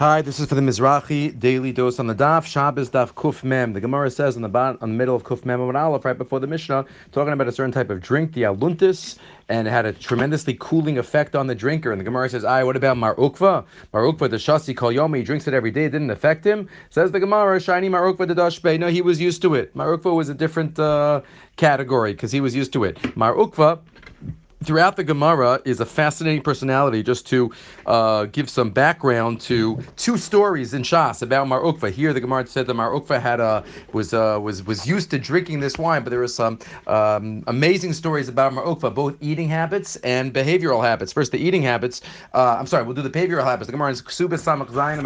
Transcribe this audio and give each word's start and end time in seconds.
Hi, 0.00 0.22
this 0.22 0.40
is 0.40 0.48
for 0.48 0.54
the 0.54 0.62
Mizrahi 0.62 1.38
daily 1.38 1.72
dose 1.72 1.98
on 1.98 2.06
the 2.06 2.14
Daf 2.14 2.46
Shabbos 2.46 2.88
Daf 2.88 3.12
Kuf 3.12 3.44
Mem. 3.44 3.74
The 3.74 3.82
Gemara 3.82 4.10
says 4.10 4.34
on 4.34 4.40
the 4.40 4.48
bottom, 4.48 4.78
on 4.80 4.92
the 4.92 4.96
middle 4.96 5.14
of 5.14 5.24
Kuf 5.24 5.44
Mem 5.44 5.60
and 5.60 5.76
Aleph, 5.76 6.06
right 6.06 6.16
before 6.16 6.40
the 6.40 6.46
Mishnah, 6.46 6.86
talking 7.12 7.34
about 7.34 7.48
a 7.48 7.52
certain 7.52 7.70
type 7.70 7.90
of 7.90 8.00
drink, 8.00 8.32
the 8.32 8.44
aluntis, 8.44 9.18
and 9.50 9.68
it 9.68 9.70
had 9.70 9.84
a 9.84 9.92
tremendously 9.92 10.56
cooling 10.58 10.96
effect 10.96 11.36
on 11.36 11.48
the 11.48 11.54
drinker. 11.54 11.92
And 11.92 12.00
the 12.00 12.04
Gemara 12.06 12.30
says, 12.30 12.46
"I 12.46 12.64
what 12.64 12.76
about 12.76 12.96
Mar 12.96 13.14
Ukva? 13.16 13.66
Marukva 13.92 14.30
the 14.30 14.38
Shasi 14.38 14.74
Kol 14.74 14.90
Yomi, 14.90 15.18
he 15.18 15.22
drinks 15.22 15.46
it 15.46 15.52
every 15.52 15.70
day. 15.70 15.84
It 15.84 15.90
didn't 15.90 16.10
affect 16.10 16.46
him." 16.46 16.70
Says 16.88 17.10
the 17.10 17.20
Gemara, 17.20 17.60
"Shiny 17.60 17.90
Mar 17.90 18.10
Ukva 18.10 18.26
the 18.26 18.34
Dashbe." 18.34 18.78
No, 18.80 18.86
he 18.86 19.02
was 19.02 19.20
used 19.20 19.42
to 19.42 19.54
it. 19.54 19.76
Mar 19.76 19.94
Ukva 19.94 20.16
was 20.16 20.30
a 20.30 20.34
different 20.34 20.78
uh, 20.78 21.20
category 21.56 22.12
because 22.12 22.32
he 22.32 22.40
was 22.40 22.56
used 22.56 22.72
to 22.72 22.84
it. 22.84 23.14
Mar 23.18 23.34
Ukva 23.34 23.80
throughout 24.64 24.96
the 24.96 25.04
Gemara 25.04 25.60
is 25.64 25.80
a 25.80 25.86
fascinating 25.86 26.42
personality. 26.42 27.02
Just 27.02 27.26
to 27.28 27.50
uh, 27.86 28.26
give 28.26 28.50
some 28.50 28.70
background 28.70 29.40
to 29.42 29.78
two 29.96 30.18
stories 30.18 30.74
in 30.74 30.82
Shas 30.82 31.22
about 31.22 31.48
Mar 31.48 31.60
Ukva. 31.60 31.90
Here, 31.90 32.12
the 32.12 32.20
Gemara 32.20 32.46
said 32.46 32.66
that 32.66 32.74
Mar 32.74 32.90
Ukva 32.90 33.20
had 33.20 33.40
a 33.40 33.64
was 33.92 34.12
uh, 34.12 34.38
was 34.40 34.62
was 34.64 34.86
used 34.86 35.10
to 35.10 35.18
drinking 35.18 35.60
this 35.60 35.78
wine, 35.78 36.02
but 36.02 36.10
there 36.10 36.22
are 36.22 36.28
some 36.28 36.58
um, 36.86 37.42
amazing 37.46 37.92
stories 37.92 38.28
about 38.28 38.52
Mar 38.52 38.64
Ukva, 38.64 38.94
both 38.94 39.16
eating 39.20 39.48
habits 39.48 39.96
and 39.96 40.32
behavioral 40.34 40.82
habits. 40.82 41.12
First, 41.12 41.32
the 41.32 41.38
eating 41.38 41.62
habits. 41.62 42.02
Uh, 42.34 42.56
I'm 42.58 42.66
sorry, 42.66 42.84
we'll 42.84 42.94
do 42.94 43.02
the 43.02 43.10
behavioral 43.10 43.44
habits. 43.44 43.66
The 43.66 43.72
Gemara 43.72 43.92
is 43.92 44.02
Ksubas 44.02 44.42
Samach 44.42 44.68
Zayin. 44.68 45.00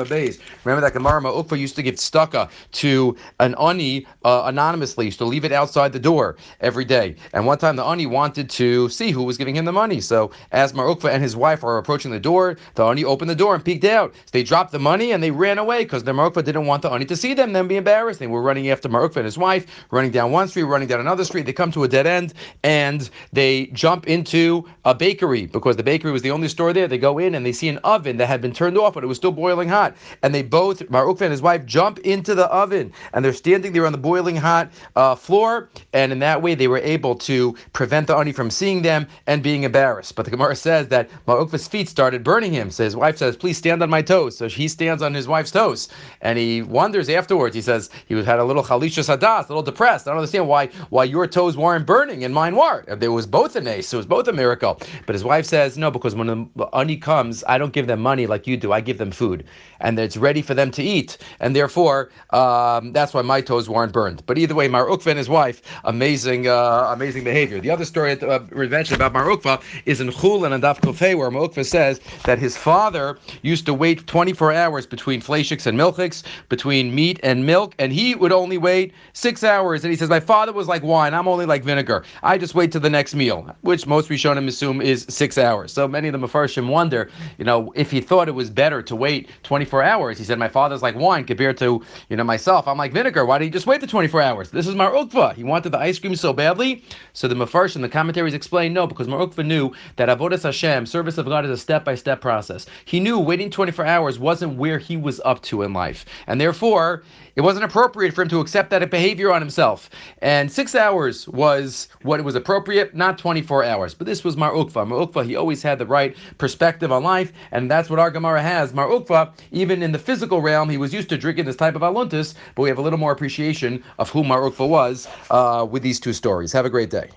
Remember 0.65 0.81
that 0.81 0.93
Gemara 0.93 1.21
Mar 1.21 1.33
Ukva 1.33 1.59
used 1.59 1.77
to 1.77 1.83
give 1.83 1.95
tzedakah 1.95 2.51
to 2.73 3.17
an 3.41 3.55
ani 3.61 4.07
uh, 4.25 4.43
anonymously. 4.47 5.07
Used 5.07 5.19
to 5.19 5.25
leave 5.25 5.45
it 5.45 5.53
outside 5.53 5.93
the 5.93 5.99
door 6.01 6.37
every 6.61 6.85
day. 6.85 7.15
And 7.33 7.47
one 7.47 7.59
time, 7.59 7.77
the 7.77 7.85
ani 7.85 8.07
wanted 8.07 8.51
to 8.51 8.89
see 8.89 9.11
who 9.11 9.23
was 9.23 9.39
giving 9.45 9.57
him 9.57 9.67
the 9.67 9.73
money. 9.73 10.01
So 10.01 10.31
as 10.53 10.73
Mar 10.73 10.87
Ukva 10.87 11.11
and 11.11 11.23
his 11.23 11.37
wife 11.37 11.63
are 11.63 11.77
approaching 11.77 12.11
the 12.11 12.19
door, 12.19 12.57
the 12.77 12.85
Ani 12.87 13.05
opened 13.05 13.29
the 13.29 13.35
door 13.35 13.55
and 13.55 13.63
peeked 13.63 13.85
out. 13.85 14.15
So 14.15 14.31
they 14.33 14.43
dropped 14.43 14.73
the 14.73 14.79
money 14.79 15.13
and 15.13 15.23
they 15.23 15.31
ran 15.31 15.59
away 15.59 15.85
because 15.85 16.03
the 16.03 16.15
Mar 16.15 16.31
Ukva 16.31 16.43
didn't 16.43 16.65
want 16.65 16.81
the 16.81 16.91
Ani 16.91 17.05
to 17.05 17.15
see 17.15 17.35
them, 17.35 17.53
then 17.53 17.69
be 17.69 17.77
embarrassed. 17.77 18.21
They 18.21 18.27
were 18.27 18.41
running 18.41 18.71
after 18.71 18.89
Mar 18.89 19.07
Ukva 19.07 19.17
and 19.17 19.27
his 19.27 19.37
wife, 19.37 19.67
running 19.91 20.13
down 20.13 20.33
one 20.33 20.49
street, 20.49 20.63
running 20.63 20.89
down 20.89 21.01
another 21.01 21.25
street. 21.25 21.45
They 21.45 21.53
come 21.53 21.71
to 21.73 21.85
a 21.85 21.89
dead 21.89 22.07
end 22.07 22.33
and 22.63 23.11
they 23.35 23.67
jump 23.67 24.07
into 24.07 24.65
a 24.87 24.95
bakery 24.95 25.45
because 25.45 25.77
the 25.77 25.83
bakery 25.83 26.11
was 26.11 26.23
the 26.23 26.31
only 26.31 26.49
store 26.49 26.73
there. 26.73 26.89
They 26.89 26.97
go 26.97 27.19
in 27.19 27.35
and 27.35 27.45
they 27.45 27.53
see 27.53 27.69
an 27.69 27.77
oven 27.85 28.17
that 28.17 28.27
had 28.27 28.41
been 28.41 28.55
turned 28.55 28.79
off, 28.79 28.95
but 28.95 29.05
it 29.05 29.09
was 29.09 29.19
still 29.19 29.33
boiling 29.33 29.69
hot. 29.69 29.95
And 30.23 30.35
they 30.35 30.43
both, 30.43 30.89
Mar 30.89 31.05
Ukva 31.05 31.21
and 31.21 31.33
his 31.33 31.43
wife, 31.43 31.67
jump 31.67 31.99
into 31.99 32.35
the 32.35 32.47
oven 32.47 32.95
and 33.13 33.23
they're 33.23 33.35
standing 33.35 33.75
there 33.75 33.85
on 33.85 33.93
the 33.93 33.99
boiling 33.99 34.37
hot 34.37 34.73
uh, 34.97 35.15
floor. 35.15 35.69
And 35.93 36.13
in 36.13 36.21
that 36.21 36.41
way, 36.41 36.55
they 36.55 36.69
were 36.69 36.79
able 36.79 37.15
to 37.17 37.55
prevent 37.75 38.07
the 38.07 38.17
Ani 38.17 38.33
from 38.33 38.51
seeing 38.51 38.81
them 38.81 39.07
and 39.27 39.34
being 39.43 39.65
embarrassed. 39.65 40.15
But 40.15 40.25
the 40.25 40.31
Gemara 40.31 40.57
says 40.57 40.89
that 40.89 41.11
Mar 41.27 41.39
Ukva's 41.39 41.69
feet 41.69 41.89
started 41.89 42.23
burning 42.23 42.53
him. 42.53 42.71
So 42.71 42.85
his 42.85 42.97
wife 42.97 43.19
says, 43.19 43.37
please 43.37 43.59
stand 43.59 43.83
on 43.83 43.91
my 43.91 44.03
toes. 44.03 44.37
So 44.37 44.49
he 44.49 44.69
stands 44.69 45.03
on 45.03 45.15
his 45.15 45.27
wife's 45.29 45.51
toes. 45.51 45.89
And 46.21 46.39
he 46.39 46.63
wonders 46.63 47.09
afterwards, 47.09 47.55
he 47.55 47.63
says, 47.63 47.91
he 48.07 48.15
had 48.23 48.39
a 48.39 48.45
little 48.45 48.63
chalisha 48.63 49.05
sadas, 49.05 49.47
a 49.47 49.49
little 49.49 49.63
depressed. 49.63 50.07
I 50.07 50.11
don't 50.11 50.19
understand 50.19 50.49
why 50.49 50.67
why 50.91 51.05
your 51.05 51.27
toes 51.27 51.57
weren't 51.57 51.87
burning 51.87 52.25
and 52.25 52.35
mine 52.35 52.57
weren't. 52.57 53.01
There 53.01 53.13
was 53.13 53.27
both 53.27 53.57
an 53.57 53.67
ace, 53.67 53.93
it 53.93 53.97
was 53.97 54.07
both 54.07 54.29
a 54.29 54.33
miracle. 54.33 54.81
But 55.07 55.15
his 55.15 55.25
wife 55.25 55.47
says, 55.47 55.77
no, 55.79 55.91
because 55.91 56.15
when 56.15 56.27
the 56.57 56.65
ani 56.73 56.97
comes, 56.97 57.45
I 57.49 57.59
don't 57.59 57.73
give 57.73 57.87
them 57.87 58.01
money 58.01 58.27
like 58.27 58.47
you 58.47 58.57
do. 58.57 58.73
I 58.73 58.81
give 58.81 58.99
them 58.99 59.11
food. 59.11 59.45
And 59.81 59.99
it's 59.99 60.17
ready 60.17 60.43
for 60.43 60.55
them 60.55 60.71
to 60.73 60.83
eat. 60.83 61.19
And 61.41 61.55
therefore, 61.55 62.11
um, 62.31 62.93
that's 62.93 63.13
why 63.15 63.23
my 63.23 63.41
toes 63.41 63.69
weren't 63.69 63.93
burned. 63.93 64.25
But 64.27 64.39
either 64.39 64.55
way, 64.55 64.69
Mar 64.69 64.87
Ukva 64.87 65.09
and 65.09 65.19
his 65.19 65.29
wife, 65.29 65.63
amazing, 65.85 66.49
uh, 66.49 66.91
amazing 66.93 67.25
behavior. 67.25 67.61
The 67.61 67.71
other 67.71 67.85
story 67.85 68.13
uh, 68.21 68.41
mentioned 68.53 68.97
about 68.97 69.13
Mar 69.13 69.24
Ukva 69.27 69.63
is 69.87 70.01
in 70.01 70.09
Chullin 70.11 70.59
Daf 70.61 70.81
Kofei, 70.81 71.17
where 71.17 71.31
Mar 71.31 71.49
Ukva 71.49 71.65
says 71.65 72.01
that 72.25 72.39
his 72.39 72.57
father 72.57 73.19
used 73.43 73.67
to 73.67 73.75
wait 73.75 74.07
24 74.07 74.53
hours 74.53 74.87
between 74.87 75.21
fleishiks 75.21 75.67
and 75.67 75.79
milchiks, 75.79 76.23
between 76.49 76.95
meat 76.95 77.21
and 77.23 77.45
milk, 77.45 77.75
and 77.79 77.93
he 77.93 78.15
would 78.15 78.33
only 78.33 78.59
wait 78.59 78.93
six 79.13 79.45
hours. 79.45 79.85
And 79.85 79.91
he 79.91 79.97
says, 79.97 80.09
My 80.09 80.21
father 80.21 80.53
was 80.53 80.69
like 80.69 80.83
wine, 80.83 81.15
I'm 81.15 81.29
only 81.29 81.47
like 81.47 81.65
vinegar. 81.65 82.05
I 82.23 82.39
just 82.39 82.55
wait 82.55 82.73
to 82.73 82.81
the 82.81 82.91
next 82.91 83.15
meal, 83.15 83.55
which 83.63 83.87
most 83.87 84.09
Rishonim 84.09 84.49
assume 84.49 84.81
is 84.81 85.07
six 85.09 85.39
hours. 85.39 85.73
So 85.73 85.87
many 85.87 86.09
of 86.09 86.13
the 86.13 86.27
Mefarshim 86.27 86.69
wonder, 86.69 87.11
you 87.39 87.45
know, 87.45 87.73
if 87.77 87.91
he 87.91 88.01
thought 88.01 88.29
it 88.29 88.33
was 88.33 88.51
better 88.51 88.83
to 88.83 88.97
wait 88.97 89.29
24 89.43 89.83
hours. 89.83 90.19
He 90.19 90.25
said, 90.25 90.39
My 90.39 90.49
father's 90.49 90.83
like 90.83 90.97
wine 90.97 91.25
compared 91.25 91.57
to, 91.59 91.83
you 92.09 92.17
know, 92.17 92.25
myself. 92.25 92.67
I'm 92.67 92.79
like 92.79 92.93
vinegar. 92.93 93.25
Why 93.25 93.39
did 93.39 93.45
he 93.45 93.51
just 93.51 93.67
wait 93.67 93.81
the 93.81 93.87
24 93.87 94.21
hours? 94.23 94.51
This 94.51 94.67
is 94.67 94.75
Mar 94.75 94.93
Ukva. 94.93 95.35
He 95.35 95.45
wanted 95.45 95.71
the 95.71 95.79
ice 95.79 95.99
cream 95.99 96.17
so 96.17 96.33
badly. 96.33 96.85
So 97.13 97.29
the 97.29 97.35
Mefarshim, 97.35 97.81
the 97.81 97.89
commentaries 97.89 98.35
explain, 98.35 98.73
no, 98.73 98.87
because 98.87 99.09
Mar 99.15 99.25
Ukva 99.25 99.47
knew 99.47 99.71
that 99.95 100.09
Avodas 100.09 100.43
Hashem, 100.43 100.87
service 100.87 101.19
of 101.19 101.27
God, 101.27 101.45
is 101.45 101.51
a 101.53 101.57
step 101.57 101.85
by 101.85 101.95
step 101.95 102.21
process. 102.21 102.67
He 102.85 102.99
knew 102.99 103.19
waiting 103.19 103.49
24 103.49 103.87
hours 103.87 104.19
wasn't 104.19 104.57
where 104.57 104.79
he 104.79 104.97
was 104.97 105.21
up 105.25 105.41
to 105.43 105.63
in 105.63 105.73
life. 105.73 106.05
And 106.27 106.41
therefore, 106.41 107.05
it 107.37 107.43
wasn't 107.43 107.65
appropriate 107.65 108.13
for 108.13 108.23
him 108.23 108.29
to 108.31 108.41
accept 108.41 108.71
that 108.71 108.91
behavior 108.91 109.33
on 109.33 109.41
himself. 109.41 109.89
And 110.21 110.51
six 110.51 110.75
hours 110.75 111.29
was 111.29 111.89
what 112.03 112.23
was 112.25 112.35
appropriate, 112.35 112.95
not 112.97 113.17
24 113.19 113.65
hours. 113.65 113.95
But 113.95 114.07
this 114.07 114.25
was 114.25 114.37
Mar 114.37 114.53
Ukva. 114.53 114.87
Mar 114.87 114.99
Ukva, 114.99 115.25
he 115.25 115.37
always 115.37 115.63
had 115.63 115.79
the 115.79 115.87
right 115.87 116.17
perspective 116.39 116.91
on 116.91 117.05
life, 117.05 117.33
and 117.53 117.71
that's 117.71 117.89
what 117.89 118.01
our 118.01 118.11
Gemara 118.11 118.43
has. 118.43 118.75
Mar 118.75 118.89
Ukva, 118.89 119.33
even 119.53 119.81
in 119.81 119.93
the 119.93 119.99
physical 119.99 120.41
realm, 120.41 120.69
he 120.69 120.79
was 120.79 120.93
used 120.93 121.09
to 121.09 121.17
drinking 121.19 121.45
this 121.45 121.57
type 121.57 121.77
of 121.77 121.83
aluntis, 121.83 122.35
but 122.57 122.63
we 122.63 122.69
have 122.69 122.79
a 122.79 122.83
little 122.83 122.99
more 122.99 123.13
appreciation 123.13 123.83
of 124.01 124.11
who 124.11 124.25
Mar 124.25 124.41
Ukva 124.41 124.69
was 124.69 125.07
uh, 125.31 125.67
with 125.69 125.85
these 125.85 126.01
two 126.01 126.13
stories. 126.13 126.53
Have 126.53 126.67
a 126.67 126.71
great 126.71 126.91
day. 126.91 127.11